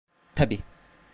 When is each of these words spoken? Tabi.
Tabi. 0.35 0.57